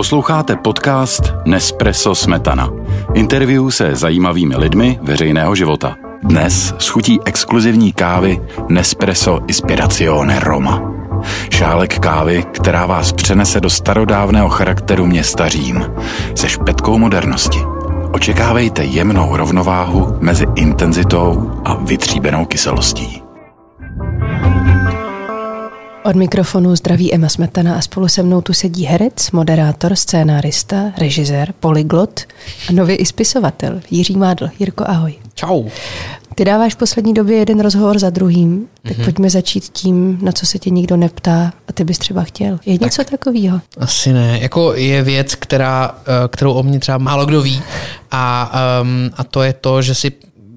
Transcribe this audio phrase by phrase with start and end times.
[0.00, 2.68] Posloucháte podcast Nespresso Smetana.
[3.14, 5.96] Interview se zajímavými lidmi veřejného života.
[6.22, 10.82] Dnes schutí exkluzivní kávy Nespresso Ispirazione Roma.
[11.50, 15.84] Šálek kávy, která vás přenese do starodávného charakteru města Řím
[16.34, 17.58] se špetkou modernosti.
[18.12, 23.29] Očekávejte jemnou rovnováhu mezi intenzitou a vytříbenou kyselostí.
[26.04, 31.54] Od mikrofonu zdraví Emma Smetana a spolu se mnou tu sedí herec, moderátor, scénárista, režisér,
[31.60, 32.20] polyglot
[32.68, 34.48] a nově i spisovatel Jiří Mádl.
[34.58, 35.14] Jirko, ahoj.
[35.34, 35.64] Čau.
[36.34, 39.04] Ty dáváš v poslední době jeden rozhovor za druhým, tak mm-hmm.
[39.04, 42.58] pojďme začít tím, na co se tě nikdo neptá a ty bys třeba chtěl.
[42.66, 43.60] Je tak, něco takového?
[43.78, 44.38] Asi ne.
[44.42, 47.62] Jako je věc, která, eh, kterou o mě třeba málo kdo ví
[48.10, 50.12] a, um, a to je to, že si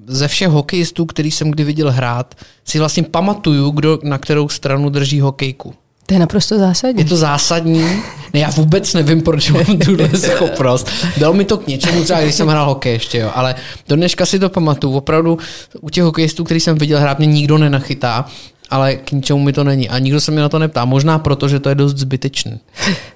[0.06, 4.90] ze všech hokejistů, který jsem kdy viděl hrát, si vlastně pamatuju, kdo na kterou stranu
[4.90, 5.74] drží hokejku.
[6.06, 7.02] To je naprosto zásadní.
[7.02, 8.02] Je to zásadní.
[8.34, 10.90] Ne, já vůbec nevím, proč mám tuhle schopnost.
[11.18, 13.30] Dalo mi to k něčemu, třeba když jsem hrál hokej ještě, jo.
[13.34, 13.54] ale
[13.88, 14.94] do dneška si to pamatuju.
[14.94, 15.38] Opravdu
[15.80, 18.26] u těch hokejistů, který jsem viděl hrát, mě nikdo nenachytá
[18.70, 19.88] ale k ničemu mi to není.
[19.88, 20.84] A nikdo se mě na to neptá.
[20.84, 22.58] Možná proto, že to je dost zbytečné.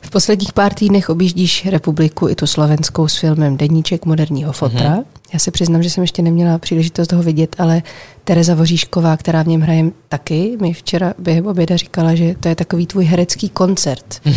[0.09, 4.97] V posledních pár týdnech objíždíš republiku i tu slovenskou s filmem Deníček moderního fotra.
[4.97, 5.05] Mm-hmm.
[5.33, 7.83] Já se přiznám, že jsem ještě neměla příležitost toho vidět, ale
[8.25, 12.55] Tereza Voříšková, která v něm hraje taky, mi včera během oběda říkala, že to je
[12.55, 14.21] takový tvůj herecký koncert.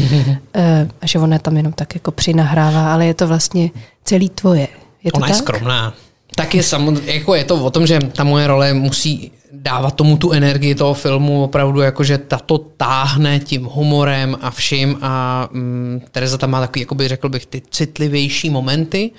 [0.53, 3.69] Eh, a že ona tam jenom tak jako přinahrává, ale je to vlastně
[4.03, 4.67] celý tvoje.
[5.03, 5.35] Je to ona tak?
[5.35, 5.93] je skromná.
[6.35, 10.17] Tak je samozřejmě, jako je to o tom, že ta moje role musí dávat tomu
[10.17, 16.37] tu energii toho filmu opravdu, jakože tato táhne tím humorem a vším a mm, Tereza
[16.37, 19.11] tam má takový, jakoby řekl bych, ty citlivější momenty,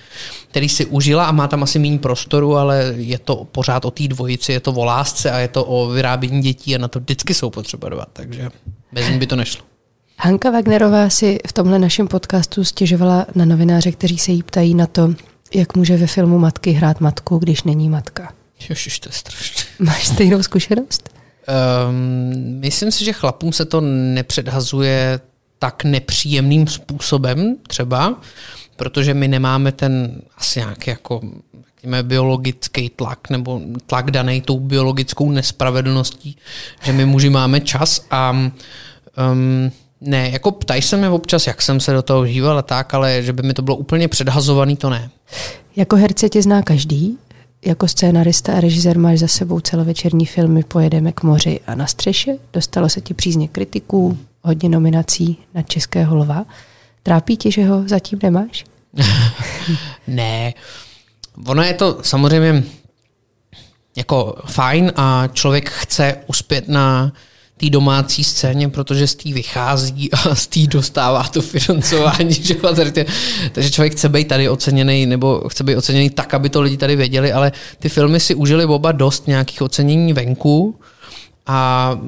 [0.50, 4.08] který si užila a má tam asi méně prostoru, ale je to pořád o té
[4.08, 7.34] dvojici, je to o lásce a je to o vyrábění dětí a na to vždycky
[7.34, 8.50] jsou potřeba dovat, takže
[8.92, 9.64] bez ní by to nešlo.
[10.18, 14.86] Hanka Wagnerová si v tomhle našem podcastu stěžovala na novináře, kteří se jí ptají na
[14.86, 15.14] to,
[15.54, 18.32] jak může ve filmu matky hrát matku, když není matka.
[18.68, 19.62] Jožiš, to je strašné.
[19.78, 21.10] Máš stejnou zkušenost?
[21.88, 25.20] Um, myslím si, že chlapům se to nepředhazuje
[25.58, 28.20] tak nepříjemným způsobem třeba,
[28.76, 31.20] protože my nemáme ten asi nějaký jako
[31.82, 36.36] řekněme, biologický tlak nebo tlak daný tou biologickou nespravedlností,
[36.82, 41.80] že my muži máme čas a um, ne, jako ptají se mě občas, jak jsem
[41.80, 44.90] se do toho žíval a tak, ale že by mi to bylo úplně předhazovaný, to
[44.90, 45.10] ne.
[45.76, 47.18] Jako herce tě zná každý,
[47.64, 52.32] jako scénarista a režisér máš za sebou celovečerní filmy Pojedeme k moři a na střeše.
[52.52, 56.44] Dostalo se ti přízně kritiků, hodně nominací na Českého lva.
[57.02, 58.64] Trápí tě, že ho zatím nemáš?
[60.06, 60.54] ne.
[61.46, 62.64] Ono je to samozřejmě
[63.96, 67.12] jako fajn a člověk chce uspět na
[67.62, 72.34] té domácí scéně, protože z té vychází a z té dostává to financování.
[72.42, 72.54] Že?
[73.52, 76.96] Takže člověk chce být tady oceněný, nebo chce být oceněný tak, aby to lidi tady
[76.96, 80.74] věděli, ale ty filmy si užili oba dost nějakých ocenění venku
[81.46, 81.98] a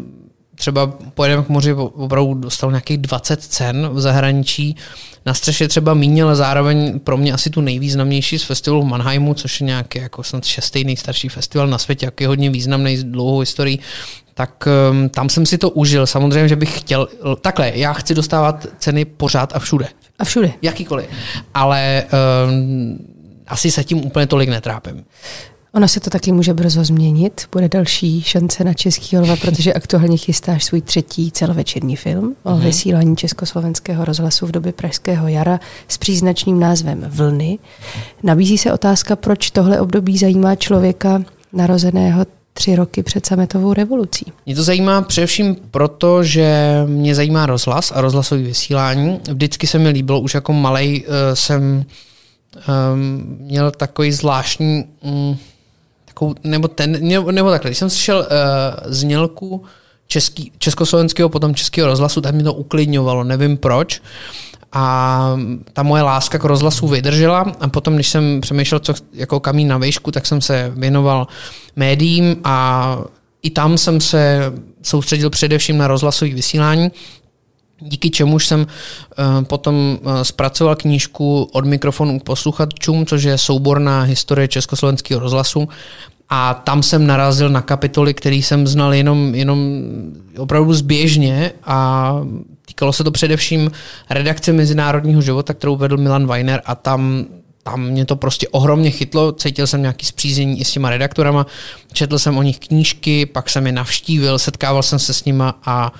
[0.54, 4.76] třeba pojedeme k moři, opravdu dostal nějakých 20 cen v zahraničí.
[5.26, 9.34] Na střeše třeba míň, ale zároveň pro mě asi tu nejvýznamnější z festivalu v Mannheimu,
[9.34, 13.04] což je nějaký jako snad šestý nejstarší festival na světě, jak je hodně významný s
[13.04, 13.80] dlouhou historií
[14.34, 16.06] tak um, tam jsem si to užil.
[16.06, 17.08] Samozřejmě, že bych chtěl,
[17.40, 19.88] takhle, já chci dostávat ceny pořád a všude.
[20.18, 20.52] A všude.
[20.62, 21.06] Jakýkoliv.
[21.54, 22.04] Ale
[22.48, 22.98] um,
[23.46, 25.04] asi se tím úplně tolik netrápím.
[25.74, 27.48] Ono se to taky může brzo změnit.
[27.52, 32.60] Bude další šance na Český lva, protože aktuálně chystáš svůj třetí celovečerní film o mm-hmm.
[32.60, 37.58] vysílání československého rozhlasu v době Pražského jara s příznačným názvem Vlny.
[38.22, 41.22] Nabízí se otázka, proč tohle období zajímá člověka
[41.52, 44.32] narozeného tři roky před sametovou revolucí.
[44.46, 49.20] Mě to zajímá především proto, že mě zajímá rozhlas a rozhlasový vysílání.
[49.32, 51.84] Vždycky se mi líbilo, už jako malej uh, jsem
[52.92, 55.38] um, měl takový zvláštní, um,
[56.04, 59.64] takovou, nebo, ten, nebo, nebo takhle, když jsem slyšel uh, znělku
[60.06, 64.02] český, československého, potom českého rozhlasu, tak mi to uklidňovalo, nevím proč.
[64.74, 65.36] A
[65.72, 69.78] ta moje láska k rozhlasu vydržela a potom, když jsem přemýšlel, co jako kamín na
[69.78, 71.26] výšku, tak jsem se věnoval
[71.76, 72.98] médiím a
[73.42, 76.90] i tam jsem se soustředil především na rozhlasové vysílání,
[77.80, 84.02] díky čemuž jsem uh, potom uh, zpracoval knížku Od mikrofonu k posluchačům, což je souborná
[84.02, 85.68] historie československého rozhlasu.
[86.28, 89.82] A tam jsem narazil na kapitoly, které jsem znal jenom, jenom
[90.38, 92.12] opravdu zběžně a
[92.66, 93.70] týkalo se to především
[94.10, 97.26] redakce Mezinárodního života, kterou vedl Milan Weiner a tam
[97.64, 101.46] tam mě to prostě ohromně chytlo, cítil jsem nějaký zpřízení i s těma redaktorama,
[101.92, 105.92] četl jsem o nich knížky, pak jsem je navštívil, setkával jsem se s nima a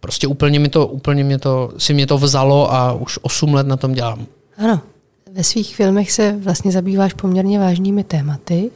[0.00, 3.66] prostě úplně mi to, úplně mě to, si mě to vzalo a už 8 let
[3.66, 4.26] na tom dělám.
[4.58, 4.80] Ano,
[5.32, 8.70] ve svých filmech se vlastně zabýváš poměrně vážnými tématy.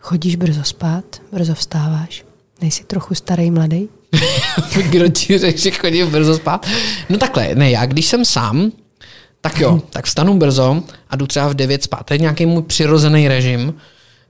[0.00, 2.24] Chodíš brzo spát, brzo vstáváš.
[2.60, 3.88] Nejsi trochu starý, mladý?
[4.90, 6.66] Kdo ti řekl, že chodím brzo spát?
[7.08, 8.72] No takhle, ne, já když jsem sám,
[9.40, 12.02] tak jo, tak vstanu brzo a jdu třeba v 9 spát.
[12.02, 13.74] To je nějaký můj přirozený režim.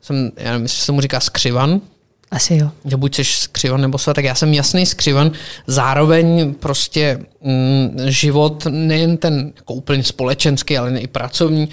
[0.02, 1.81] Jsem, já nevím, jestli se mu říká skřivan.
[2.31, 2.70] Asi jo.
[2.85, 5.31] Že buď jsi skřivan nebo svat, tak já jsem jasný skřivan.
[5.67, 11.69] Zároveň prostě mm, život, nejen ten jako úplně společenský, ale i pracovní,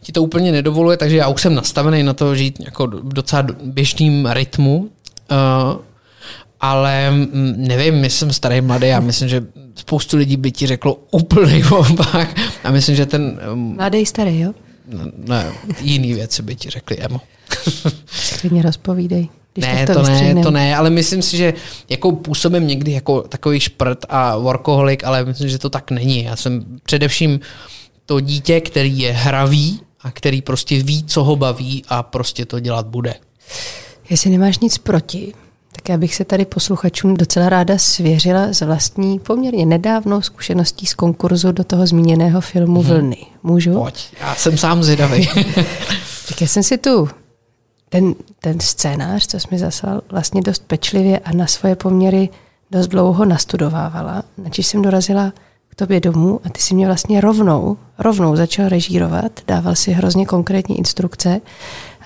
[0.00, 4.28] ti to úplně nedovoluje, takže já už jsem nastavený na to žít jako docela běžným
[4.32, 4.76] rytmu.
[4.78, 5.76] Uh,
[6.60, 9.44] ale mm, nevím, my jsem starý mladý a myslím, že
[9.74, 13.40] spoustu lidí by ti řeklo úplný opak a myslím, že ten...
[13.52, 14.52] Um, mladý starý, jo?
[15.16, 17.20] Ne, jiný věci by ti řekli, Emo.
[18.40, 19.28] Klidně rozpovídej.
[19.56, 21.54] ne, to, to ne, to ne, ale myslím si, že
[21.88, 26.24] jako působím někdy jako takový šprt a workoholik, ale myslím, že to tak není.
[26.24, 27.40] Já jsem především
[28.06, 32.60] to dítě, který je hravý a který prostě ví, co ho baví a prostě to
[32.60, 33.14] dělat bude.
[34.10, 35.34] Jestli nemáš nic proti,
[35.76, 40.94] tak já bych se tady posluchačům docela ráda svěřila z vlastní poměrně nedávnou zkušeností z
[40.94, 42.90] konkurzu do toho zmíněného filmu hmm.
[42.90, 43.26] Vlny.
[43.42, 43.72] Můžu?
[43.72, 45.26] Pojď, já jsem sám zvědavý.
[46.28, 47.08] tak já jsem si tu
[47.88, 52.28] ten, ten scénář, co jsi mi zaslal, vlastně dost pečlivě a na svoje poměry
[52.70, 54.22] dost dlouho nastudovávala.
[54.38, 55.32] Načiž jsem dorazila
[55.68, 60.26] k tobě domů a ty si mě vlastně rovnou, rovnou začal režírovat, dával si hrozně
[60.26, 61.40] konkrétní instrukce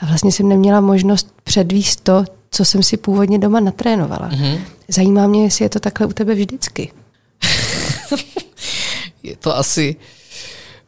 [0.02, 4.30] a vlastně jsem neměla možnost předvíst to, co jsem si původně doma natrénovala.
[4.30, 4.60] Mm-hmm.
[4.88, 6.92] Zajímá mě, jestli je to takhle u tebe vždycky.
[9.22, 9.96] je to asi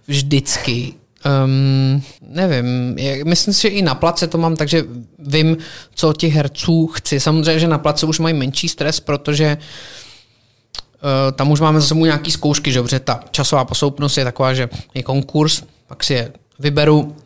[0.07, 0.95] vždycky.
[1.45, 4.85] Um, nevím, myslím si, že i na place to mám, takže
[5.19, 5.57] vím,
[5.95, 7.21] co těch herců chci.
[7.21, 12.05] Samozřejmě, že na place už mají menší stres, protože uh, tam už máme za sebou
[12.05, 16.33] nějaký zkoušky, že dobře, ta časová posloupnost je taková, že je konkurs, pak si je
[16.59, 17.17] vyberu,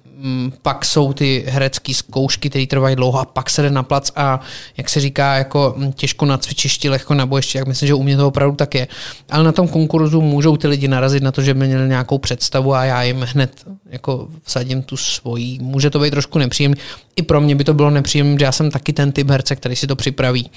[0.63, 4.41] pak jsou ty herecké zkoušky, které trvají dlouho a pak se jde na plac a
[4.77, 8.03] jak se říká, jako mm, těžko na cvičišti, lehko na bojišti, jak myslím, že u
[8.03, 8.89] mě to opravdu tak je.
[9.31, 12.75] Ale na tom konkurzu můžou ty lidi narazit na to, že by měli nějakou představu
[12.75, 15.59] a já jim hned jako vsadím tu svoji.
[15.59, 16.81] Může to být trošku nepříjemný.
[17.17, 19.77] I pro mě by to bylo nepříjemné, že já jsem taky ten typ herce, který
[19.77, 20.51] si to připraví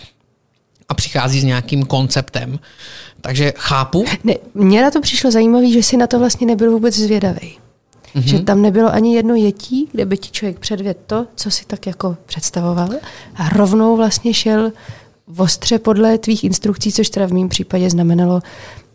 [0.89, 2.59] a přichází s nějakým konceptem.
[3.21, 4.05] Takže chápu.
[4.23, 7.57] Ne, mně na to přišlo zajímavé, že si na to vlastně nebyl vůbec zvědavý.
[8.15, 8.23] Mm-hmm.
[8.23, 11.87] Že tam nebylo ani jedno jetí, kde by ti člověk předvěd to, co si tak
[11.87, 12.89] jako představoval
[13.35, 14.71] a rovnou vlastně šel
[15.37, 18.41] ostře podle tvých instrukcí, což teda v mém případě znamenalo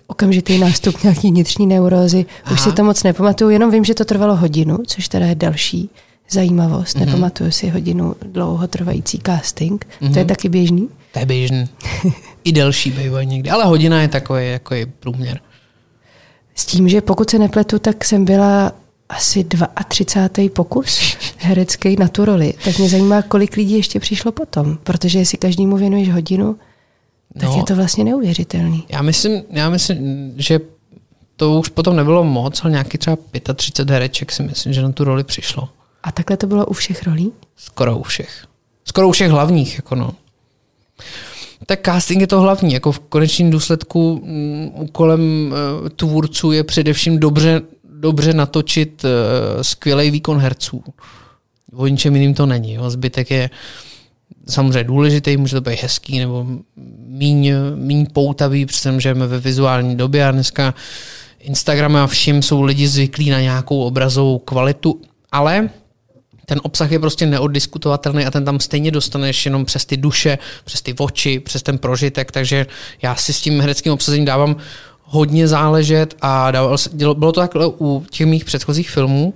[0.07, 2.27] okamžitý nástup nějaký vnitřní neurózy.
[2.53, 5.91] Už si to moc nepamatuju, jenom vím, že to trvalo hodinu, což teda je další
[6.31, 6.97] zajímavost.
[6.97, 7.07] Mm-hmm.
[7.07, 9.85] Nepamatuju si hodinu dlouhotrvající casting.
[9.85, 10.13] Mm-hmm.
[10.13, 10.29] To je mhm.
[10.29, 10.89] taky běžný?
[11.13, 11.65] To je běžný.
[12.45, 15.41] I delší bývají někdy, ale hodina je takový jako je průměr.
[16.55, 18.73] S tím, že pokud se nepletu, tak jsem byla
[19.09, 19.47] asi
[19.89, 20.49] 32.
[20.55, 22.55] pokus herecký na tu roli.
[22.65, 26.57] Tak mě zajímá, kolik lidí ještě přišlo potom, protože jestli každému věnuješ hodinu,
[27.41, 28.85] tak no, je to vlastně neuvěřitelný.
[28.89, 30.61] Já myslím, já myslím, že
[31.37, 33.17] to už potom nebylo moc, ale nějaký třeba
[33.55, 35.69] 35 hereček si myslím, že na tu roli přišlo.
[36.03, 37.33] A takhle to bylo u všech rolí?
[37.57, 38.47] Skoro u všech.
[38.85, 40.15] Skoro u všech hlavních, jako no.
[41.67, 45.55] Tak casting je to hlavní, jako v konečném důsledku m, mm, úkolem
[45.87, 47.63] e, tvůrců je především dobře
[48.05, 49.11] dobře natočit uh,
[49.63, 50.85] skvělý výkon herců.
[51.73, 52.75] O ničem jiným to není.
[52.75, 52.91] Jo.
[52.91, 53.51] Zbytek je
[54.49, 56.47] samozřejmě důležitý, může to být hezký nebo
[57.07, 60.75] míň, míň poutavý, protože žijeme ve vizuální době a dneska
[61.41, 65.01] Instagram a všim jsou lidi zvyklí na nějakou obrazovou kvalitu,
[65.33, 65.69] ale
[66.47, 70.83] ten obsah je prostě neoddiskutovatelný a ten tam stejně dostaneš jenom přes ty duše, přes
[70.83, 72.67] ty oči, přes ten prožitek, takže
[73.03, 74.57] já si s tím hereckým obsazením dávám
[75.05, 76.77] hodně záležet a dával,
[77.15, 79.35] bylo to takhle u těch mých předchozích filmů,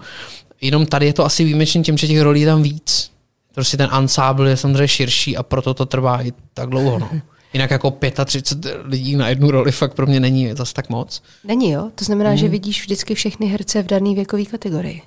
[0.61, 3.11] jenom tady je to asi výjimečný tím, že těch rolí je tam víc.
[3.55, 6.99] Prostě ten ansábl je samozřejmě širší a proto to trvá i tak dlouho.
[6.99, 7.11] No.
[7.53, 11.23] Jinak jako 35 lidí na jednu roli fakt pro mě není zase tak moc.
[11.45, 11.91] Není jo?
[11.95, 12.39] To znamená, hmm.
[12.39, 15.03] že vidíš vždycky všechny herce v dané věkové kategorii.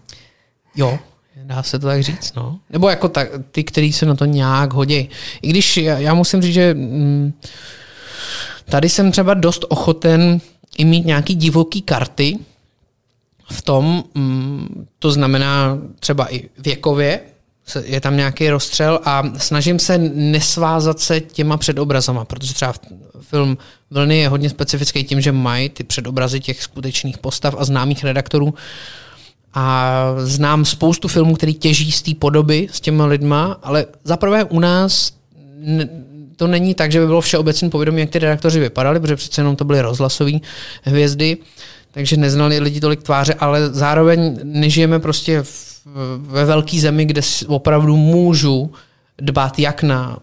[0.75, 0.99] Jo,
[1.43, 2.33] dá se to tak říct.
[2.35, 2.59] No.
[2.69, 5.09] Nebo jako tak, ty, který se na to nějak hodí.
[5.41, 7.33] I když já, já musím říct, že mm,
[8.69, 10.41] tady jsem třeba dost ochoten
[10.77, 12.37] i mít nějaký divoký karty
[13.51, 17.19] v tom, mm, to znamená třeba i věkově,
[17.83, 22.73] je tam nějaký rozstřel a snažím se nesvázat se těma předobrazama, protože třeba
[23.21, 23.57] film
[23.91, 28.53] Vlny je hodně specifický tím, že mají ty předobrazy těch skutečných postav a známých redaktorů.
[29.53, 34.59] A znám spoustu filmů, který těží z té podoby s těma lidma, ale zaprvé u
[34.59, 35.13] nás
[36.41, 39.55] to není tak, že by bylo všeobecně povědomí, jak ty redaktoři vypadali, protože přece jenom
[39.55, 40.31] to byly rozhlasové
[40.83, 41.37] hvězdy,
[41.91, 45.81] takže neznali lidi tolik tváře, ale zároveň nežijeme prostě v,
[46.17, 48.71] ve velké zemi, kde opravdu můžu
[49.21, 50.17] dbát jak na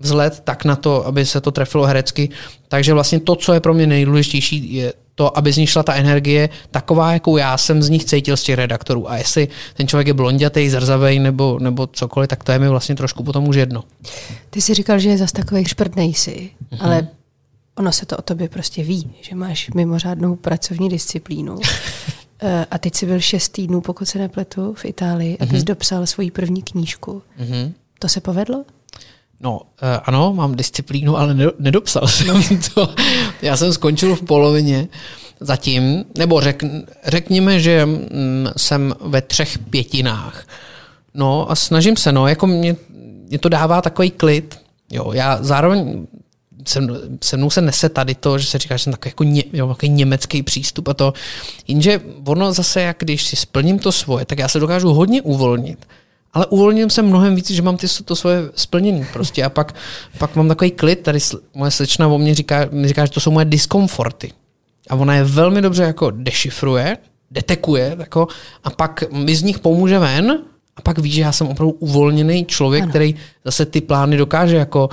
[0.00, 2.28] vzhled, tak na to, aby se to trefilo herecky.
[2.68, 5.94] Takže vlastně to, co je pro mě nejdůležitější, je to, aby z nich šla ta
[5.94, 9.10] energie taková, jakou já jsem z nich cítil z těch redaktorů.
[9.10, 12.94] A jestli ten člověk je blondětej, zrzavej nebo, nebo cokoliv, tak to je mi vlastně
[12.94, 13.84] trošku potom už jedno.
[14.50, 16.78] Ty jsi říkal, že je zas takový šprt nejsi, mm-hmm.
[16.80, 17.08] ale
[17.74, 21.58] ono se to o tobě prostě ví, že máš mimořádnou pracovní disciplínu.
[22.46, 25.64] Eh, a teď jsi byl šest týdnů, pokud se nepletu, v Itálii, abys mm-hmm.
[25.64, 27.22] dopsal svoji první knížku.
[27.40, 27.72] Mm-hmm.
[27.98, 28.64] To se povedlo?
[29.44, 29.66] No, uh,
[30.04, 32.42] ano, mám disciplínu, ale nedopsal jsem
[32.74, 32.94] to.
[33.42, 34.88] Já jsem skončil v polovině
[35.40, 36.62] zatím, nebo řek,
[37.06, 40.46] řekněme, že mm, jsem ve třech pětinách.
[41.14, 42.76] No a snažím se, no, jako mě,
[43.28, 44.60] mě to dává takový klid.
[44.90, 46.06] Jo, já zároveň
[46.66, 46.80] se,
[47.22, 49.68] se mnou se nese tady to, že se říká, že jsem takový, jako ně, jo,
[49.68, 51.12] takový německý přístup a to.
[51.68, 55.86] Jenže ono zase, jak když si splním to svoje, tak já se dokážu hodně uvolnit
[56.34, 59.74] ale uvolnil jsem mnohem víc, že mám ty, to svoje splnění prostě a pak,
[60.18, 61.18] pak mám takový klid, tady
[61.54, 64.32] moje slečna o mě říká, mi říká, že to jsou moje diskomforty.
[64.90, 66.96] A ona je velmi dobře jako dešifruje,
[67.30, 68.28] detekuje jako,
[68.64, 70.38] a pak mi z nich pomůže ven
[70.76, 72.90] a pak ví, že já jsem opravdu uvolněný člověk, ano.
[72.90, 73.14] který
[73.44, 74.88] zase ty plány dokáže jako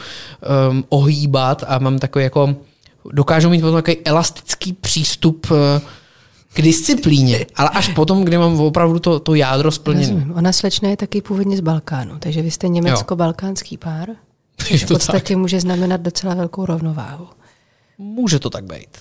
[0.69, 2.55] um, ohýbat a mám takový jako
[3.11, 5.57] dokážu mít potom takový elastický přístup uh,
[6.53, 10.27] k disciplíně, ale až potom, kdy mám opravdu to, to jádro splněné.
[10.33, 14.09] Ona slečna je taky původně z Balkánu, takže vy jste německo-balkánský pár.
[14.57, 15.37] Což v podstatě tak.
[15.37, 17.27] může znamenat docela velkou rovnováhu.
[17.97, 18.97] Může to tak být.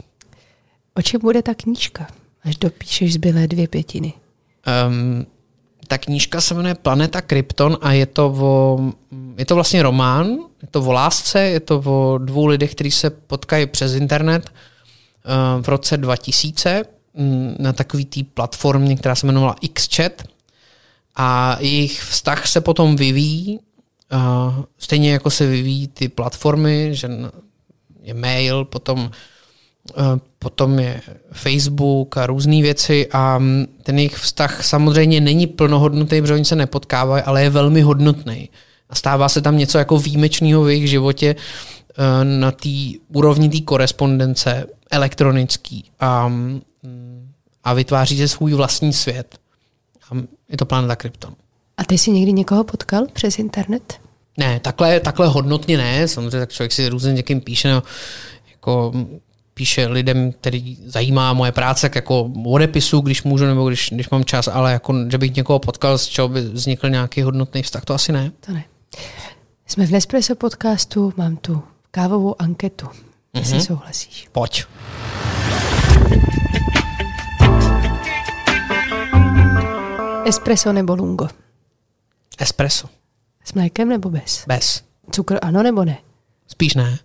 [0.95, 2.07] O čem bude ta knížka,
[2.45, 4.13] až dopíšeš zbylé dvě pětiny?
[4.89, 5.27] Um,
[5.89, 8.81] ta knížka se jmenuje Planeta Krypton a je to, o,
[9.37, 10.27] je to vlastně román,
[10.63, 15.63] je to o lásce, je to o dvou lidech, kteří se potkají přes internet uh,
[15.63, 17.00] v roce 2000 Mm,
[17.59, 20.23] na takový té platformě, která se jmenovala XChat
[21.17, 23.59] a jejich vztah se potom vyvíjí,
[24.13, 27.09] uh, stejně jako se vyvíjí ty platformy, že
[28.03, 29.11] je mail, potom,
[30.39, 31.01] potom je
[31.33, 33.41] Facebook a různé věci a
[33.83, 38.51] ten jejich vztah samozřejmě není plnohodnotný, protože oni se nepotkávají, ale je velmi hodnotný.
[38.91, 41.37] A stává se tam něco jako výjimečného v jejich životě
[42.23, 42.69] na té
[43.09, 45.85] úrovni té korespondence elektronický.
[46.01, 46.33] A
[47.65, 49.39] a vytváříte svůj vlastní svět.
[50.11, 50.17] A
[50.49, 51.35] je to planeta Krypton.
[51.77, 54.01] A ty jsi někdy někoho potkal přes internet?
[54.37, 56.09] Ne, takhle, takhle hodnotně ne.
[56.09, 57.83] Samozřejmě tak člověk si různě někým píše, no,
[58.51, 58.93] jako
[59.55, 64.25] píše lidem, který zajímá moje práce, tak jako odepisu, když můžu, nebo když, když mám
[64.25, 67.95] čas, ale jako, že bych někoho potkal, z čeho by vznikl nějaký hodnotný vztah, to
[67.95, 68.33] asi ne.
[68.41, 68.65] To ne.
[69.67, 72.89] Jsme v Nespresso podcastu, mám tu kávovou anketu.
[73.35, 73.67] Jestli mm-hmm.
[73.67, 74.29] souhlasíš.
[74.33, 74.65] Pojď.
[80.31, 81.29] Espresso nebo lungo?
[82.39, 82.89] Espresso.
[83.45, 84.45] S mlékem nebo bez?
[84.47, 84.85] Bez.
[85.11, 85.99] Cukr ano nebo ne?
[86.47, 86.99] Spíš ne.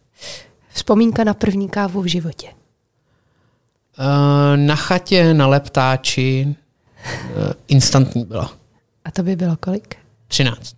[0.69, 2.47] Vzpomínka na první kávu v životě?
[3.99, 6.55] Uh, na chatě, na leptáči.
[7.35, 8.51] Uh, instantní byla.
[9.05, 9.95] A to by bylo kolik?
[10.27, 10.75] 13.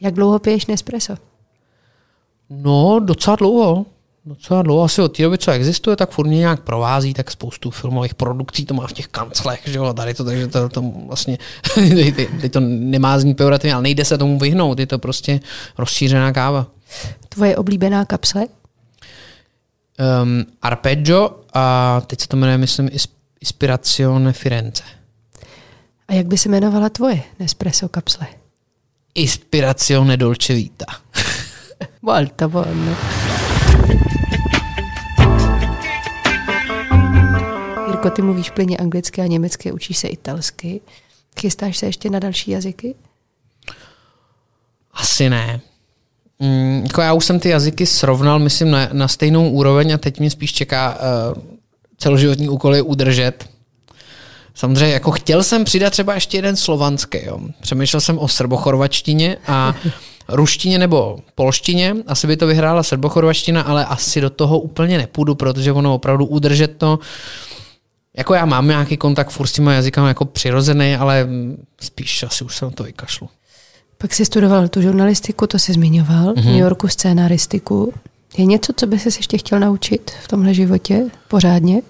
[0.00, 1.16] Jak dlouho piješ Nespresso?
[2.50, 3.86] No, docela dlouho
[4.26, 7.70] docela dlouho, asi od té doby, co existuje, tak furt mě nějak provází, tak spoustu
[7.70, 11.38] filmových produkcí to má v těch kanclech, že jo, tady to, takže to, to vlastně,
[12.40, 15.40] teď to nemá znít pejorativně, ale nejde se tomu vyhnout, je to prostě
[15.78, 16.66] rozšířená káva.
[17.28, 18.46] Tvoje oblíbená kapsle?
[20.22, 22.90] Um, arpeggio a teď se to jmenuje, myslím,
[23.40, 24.82] Ispirazione Firenze.
[26.08, 28.26] A jak by se jmenovala tvoje Nespresso kapsle?
[29.14, 30.86] Ispirazione Dolce Vita.
[32.02, 32.96] Volta buono.
[38.04, 40.80] Jirko, ty mluvíš plně anglicky a německy, učíš se italsky.
[41.40, 42.94] Chystáš se ještě na další jazyky?
[44.92, 45.60] Asi ne.
[46.38, 50.20] Mm, jako já už jsem ty jazyky srovnal, myslím, na, na stejnou úroveň a teď
[50.20, 50.98] mě spíš čeká
[51.36, 51.42] uh,
[51.98, 53.48] celoživotní úkoly udržet.
[54.54, 57.18] Samozřejmě jako chtěl jsem přidat třeba ještě jeden slovanský.
[57.24, 57.38] Jo.
[57.60, 59.74] Přemýšlel jsem o srbochorvačtině a
[60.28, 61.96] ruštině nebo polštině.
[62.06, 66.76] Asi by to vyhrála srbochorvačtina, ale asi do toho úplně nepůjdu, protože ono opravdu udržet
[66.76, 66.98] to
[68.16, 71.28] jako já mám nějaký kontakt furt s těma jazykama jako přirozený, ale
[71.80, 73.28] spíš asi už se na to vykašlu.
[73.98, 76.42] Pak jsi studoval tu žurnalistiku, to jsi zmiňoval, mm-hmm.
[76.42, 77.94] v New Yorku scénaristiku.
[78.36, 81.82] Je něco, co by se ještě chtěl naučit v tomhle životě pořádně?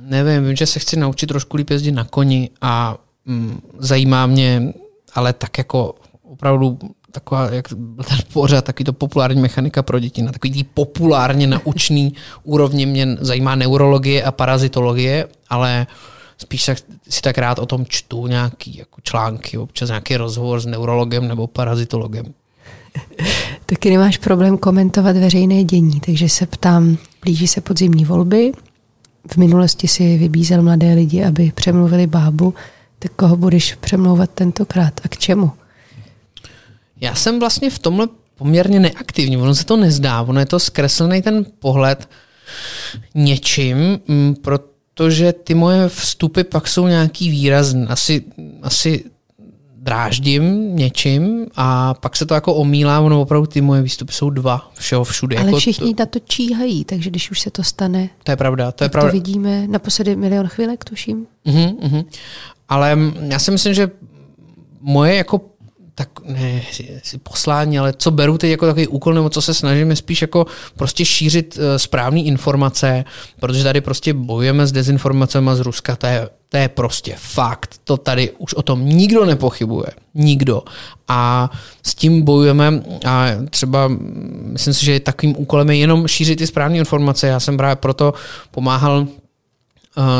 [0.00, 4.72] Nevím, vím, že se chci naučit trošku líp jezdit na koni a mm, zajímá mě,
[5.14, 6.78] ale tak jako opravdu
[7.16, 11.46] taková, jak byl ten pořád, takový to populární mechanika pro děti, na takový tý populárně
[11.46, 15.86] naučný úrovni mě zajímá neurologie a parazitologie, ale
[16.38, 20.66] spíš tak, si tak rád o tom čtu nějaký jako články, občas nějaký rozhovor s
[20.66, 22.26] neurologem nebo parazitologem.
[23.66, 28.52] Taky nemáš problém komentovat veřejné dění, takže se ptám, blíží se podzimní volby,
[29.32, 32.54] v minulosti si vybízel mladé lidi, aby přemluvili bábu,
[32.98, 35.50] tak koho budeš přemlouvat tentokrát a k čemu?
[37.00, 41.22] Já jsem vlastně v tomhle poměrně neaktivní, ono se to nezdá, ono je to zkreslený
[41.22, 42.08] ten pohled
[43.14, 43.76] něčím,
[44.08, 47.86] mm, protože ty moje vstupy pak jsou nějaký výrazný.
[47.88, 48.24] Asi,
[48.62, 49.04] asi
[49.86, 54.70] dráždím něčím a pak se to jako omílá, ono opravdu ty moje výstupy jsou dva,
[54.74, 55.36] všeho všude.
[55.36, 58.72] Ale jako všichni na to číhají, takže když už se to stane, to je pravda,
[58.72, 59.10] to je pravda.
[59.10, 61.26] to vidíme naposledy milion chvílek, tuším.
[61.46, 62.04] Uh-huh, uh-huh.
[62.68, 63.90] Ale já si myslím, že
[64.80, 65.40] moje jako
[65.98, 66.62] tak ne,
[67.02, 70.22] si poslání, ale co beru teď jako takový úkol, nebo co se snažím, je spíš
[70.22, 73.04] jako prostě šířit uh, správné informace,
[73.40, 77.80] protože tady prostě bojujeme s dezinformacemi z Ruska, to je, to je prostě fakt.
[77.84, 79.86] To tady už o tom nikdo nepochybuje.
[80.14, 80.62] Nikdo.
[81.08, 81.50] A
[81.82, 83.90] s tím bojujeme a třeba
[84.42, 87.26] myslím si, že takovým úkolem je jenom šířit ty správné informace.
[87.26, 88.14] Já jsem právě proto
[88.50, 89.06] pomáhal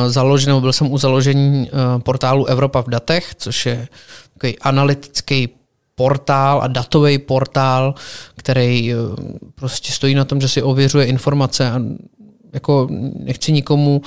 [0.09, 3.89] založit, nebo byl jsem u založení uh, portálu Evropa v datech, což je
[4.35, 5.49] takový analytický
[5.97, 7.95] portál a datový portál,
[8.37, 8.97] který eh,
[9.55, 11.81] prostě stojí na tom, že si ověřuje informace a
[12.53, 12.89] jako
[13.19, 14.03] nechci nikomu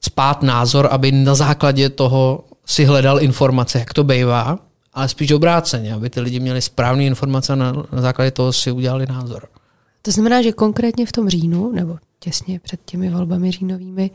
[0.00, 4.58] spát názor, aby na základě toho si hledal informace, jak to bývá,
[4.94, 8.70] ale spíš obráceně, aby ty lidi měli správné informace a na, na základě toho si
[8.70, 9.48] udělali názor.
[10.02, 14.10] To znamená, že konkrétně v tom říjnu, nebo těsně před těmi volbami říjnovými,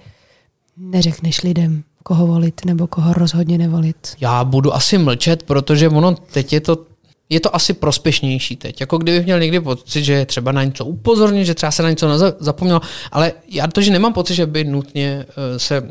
[0.77, 4.15] neřekneš lidem, koho volit nebo koho rozhodně nevolit.
[4.21, 6.90] Já budu asi mlčet, protože ono teď je to
[7.31, 8.81] je to asi prospěšnější teď.
[8.81, 11.89] Jako kdybych měl někdy pocit, že je třeba na něco upozornit, že třeba se na
[11.89, 12.07] něco
[12.39, 15.89] zapomněl, ale já to, že nemám pocit, že by nutně eh, se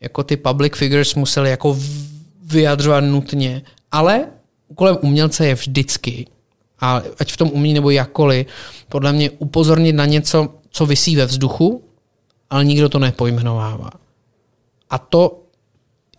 [0.00, 1.78] jako ty public figures museli jako
[2.42, 4.26] vyjadřovat nutně, ale
[4.68, 6.26] úkolem umělce je vždycky,
[6.80, 8.46] a ať v tom umí nebo jakkoliv,
[8.88, 11.84] podle mě upozornit na něco, co vysí ve vzduchu,
[12.50, 13.90] ale nikdo to nepojmenovává.
[14.90, 15.39] A to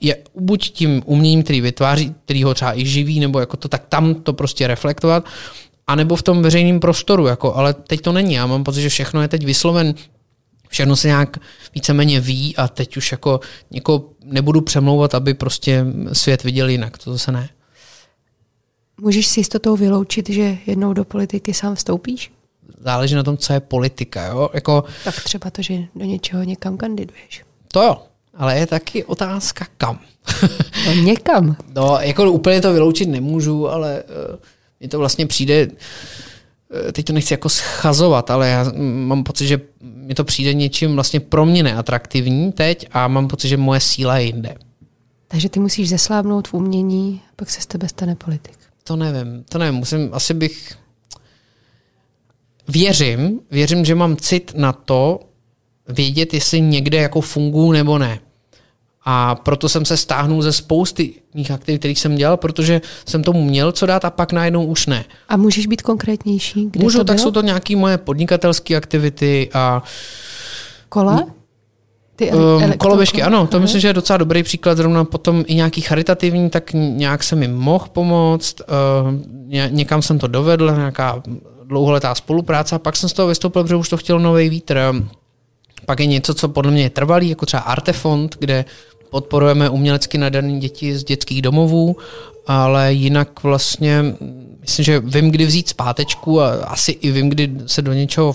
[0.01, 3.85] je buď tím uměním, který vytváří, který ho třeba i živí, nebo jako to, tak
[3.89, 5.25] tam to prostě reflektovat,
[5.87, 8.33] anebo v tom veřejném prostoru, jako, ale teď to není.
[8.33, 9.93] Já mám pocit, že všechno je teď vysloven
[10.71, 11.37] všechno se nějak
[11.75, 13.39] víceméně ví a teď už jako
[13.71, 16.97] někoho nebudu přemlouvat, aby prostě svět viděl jinak.
[16.97, 17.49] To zase ne.
[19.01, 22.31] Můžeš si jistotou vyloučit, že jednou do politiky sám vstoupíš?
[22.79, 24.25] Záleží na tom, co je politika.
[24.25, 24.49] Jo?
[24.53, 27.43] Jako, tak třeba to, že do něčeho někam kandiduješ.
[27.67, 27.97] To jo,
[28.33, 29.99] ale je taky otázka kam.
[30.85, 31.55] No někam.
[31.75, 34.35] No, jako úplně to vyloučit nemůžu, ale uh,
[34.79, 39.61] mně to vlastně přijde, uh, teď to nechci jako schazovat, ale já mám pocit, že
[39.81, 44.17] mi to přijde něčím vlastně pro mě neatraktivní teď a mám pocit, že moje síla
[44.17, 44.55] je jinde.
[45.27, 48.57] Takže ty musíš zeslábnout v umění, pak se z tebe stane politik.
[48.83, 50.77] To nevím, to nevím, musím, asi bych...
[52.67, 55.19] Věřím, věřím, že mám cit na to,
[55.91, 58.19] vědět, jestli někde jako fungují nebo ne.
[59.05, 63.43] A proto jsem se stáhnul ze spousty mých aktivit, kterých jsem dělal, protože jsem tomu
[63.43, 65.05] měl co dát a pak najednou už ne.
[65.29, 66.67] A můžeš být konkrétnější?
[66.71, 67.23] Kde Můžu, to tak bylo?
[67.23, 69.83] jsou to nějaké moje podnikatelské aktivity a
[70.89, 71.25] Kola?
[72.15, 75.81] Ty um, koloběžky, ano, to myslím, že je docela dobrý příklad, zrovna potom i nějaký
[75.81, 78.67] charitativní, tak nějak jsem jim mohl pomoct, uh,
[79.47, 81.23] ně, někam jsem to dovedl, nějaká
[81.63, 84.79] dlouholetá spolupráce a pak jsem z toho vystoupil, protože už to chtěl nový vítr.
[85.85, 88.65] Pak je něco, co podle mě je trvalý, jako třeba Artefond, kde
[89.09, 91.97] podporujeme umělecky nadané děti z dětských domovů,
[92.47, 94.15] ale jinak vlastně
[94.61, 98.33] myslím, že vím, kdy vzít zpátečku a asi i vím, kdy se do něčeho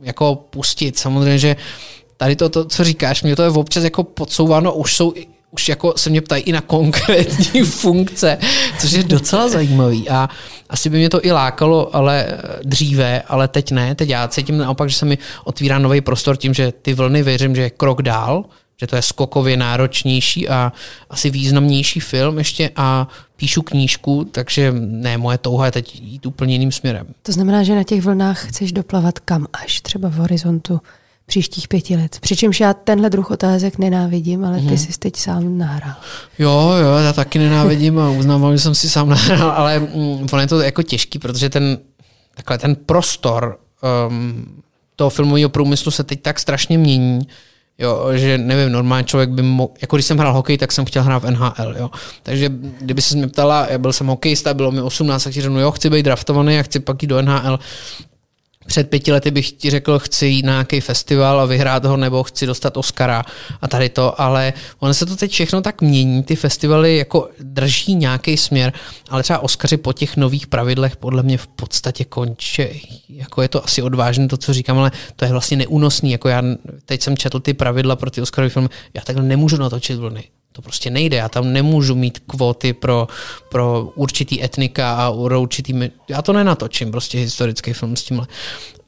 [0.00, 0.98] jako pustit.
[0.98, 1.56] Samozřejmě, že
[2.16, 5.12] tady to, to co říkáš, mě to je občas jako podsouváno, už jsou
[5.54, 8.38] už jako se mě ptají i na konkrétní funkce,
[8.80, 10.08] což je docela zajímavý.
[10.08, 10.28] A
[10.70, 12.26] asi by mě to i lákalo, ale
[12.62, 16.54] dříve, ale teď ne, teď já cítím naopak, že se mi otvírá nový prostor tím,
[16.54, 18.44] že ty vlny věřím, že je krok dál,
[18.80, 20.72] že to je skokově náročnější a
[21.10, 26.54] asi významnější film ještě a píšu knížku, takže ne, moje touha je teď jít úplně
[26.54, 27.06] jiným směrem.
[27.22, 30.80] To znamená, že na těch vlnách chceš doplavat kam až, třeba v horizontu
[31.26, 32.18] příštích pěti let.
[32.20, 34.78] Přičemž já tenhle druh otázek nenávidím, ale ty mm.
[34.78, 35.94] jsi teď sám nahrál.
[36.38, 40.40] Jo, jo, já taky nenávidím a uznávám, že jsem si sám nahrál, ale mm, ono
[40.40, 41.78] je to jako těžký, protože ten,
[42.34, 43.58] takhle, ten prostor
[44.08, 44.62] um,
[44.96, 47.20] toho filmového průmyslu se teď tak strašně mění,
[47.78, 51.02] Jo, že nevím, normální člověk by mohl, jako když jsem hrál hokej, tak jsem chtěl
[51.02, 51.90] hrát v NHL, jo.
[52.22, 55.60] Takže kdyby se mě ptala, já byl jsem hokejista, bylo mi 18, tak ti řeknu,
[55.60, 57.58] jo, chci být draftovaný a chci pak jít do NHL,
[58.66, 62.22] před pěti lety bych ti řekl, chci jít na nějaký festival a vyhrát ho, nebo
[62.22, 63.24] chci dostat Oscara
[63.60, 67.94] a tady to, ale ono se to teď všechno tak mění, ty festivaly jako drží
[67.94, 68.72] nějaký směr,
[69.10, 72.62] ale třeba Oscary po těch nových pravidlech podle mě v podstatě končí.
[73.08, 76.10] Jako je to asi odvážné to, co říkám, ale to je vlastně neúnosný.
[76.10, 76.42] Jako já
[76.86, 80.24] teď jsem četl ty pravidla pro ty Oscarové filmy, já takhle nemůžu natočit vlny.
[80.56, 81.16] To prostě nejde.
[81.16, 83.08] Já tam nemůžu mít kvóty pro,
[83.48, 85.74] pro určitý etnika a pro určitý...
[86.08, 88.26] Já to nenatočím, prostě historický film s tímhle.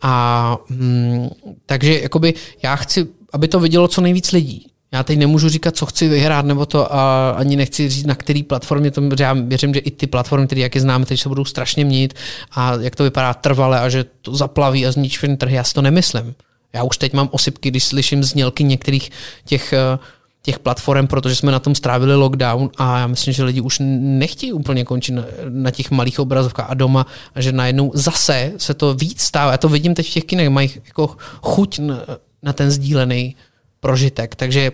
[0.03, 1.29] A mm,
[1.67, 4.67] takže jakoby já chci, aby to vidělo co nejvíc lidí.
[4.93, 8.43] Já teď nemůžu říkat, co chci vyhrát, nebo to a ani nechci říct, na který
[8.43, 11.45] platformě to, já věřím, že i ty platformy, které jak je známe, teď se budou
[11.45, 12.15] strašně měnit
[12.53, 15.75] a jak to vypadá trvale a že to zaplaví a zničí všechny trhy, já si
[15.75, 16.35] to nemyslím.
[16.73, 19.11] Já už teď mám osypky, když slyším znělky některých
[19.45, 20.05] těch uh,
[20.47, 24.53] těch platform, protože jsme na tom strávili lockdown a já myslím, že lidi už nechtějí
[24.53, 28.95] úplně končit na, na těch malých obrazovkách a doma a že najednou zase se to
[28.95, 29.53] víc stává.
[29.53, 32.03] Já to vidím teď v těch kinech, mají jako chuť na,
[32.43, 33.37] na ten sdílený
[33.81, 34.35] prožitek.
[34.35, 34.73] Takže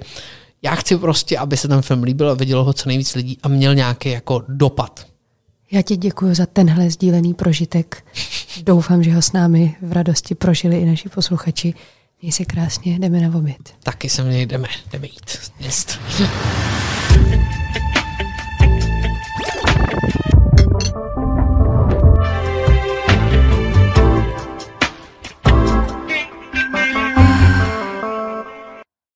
[0.63, 3.49] já chci prostě, aby se ten film líbil a vidělo ho co nejvíc lidí a
[3.49, 5.07] měl nějaký jako dopad.
[5.71, 8.05] Já ti děkuji za tenhle sdílený prožitek.
[8.63, 11.75] Doufám, že ho s námi v radosti prožili i naši posluchači.
[12.23, 13.75] Měj se krásně, jdeme na oběd.
[13.83, 15.53] Taky se mě jdeme, jdeme jít.
[15.61, 16.01] Jest.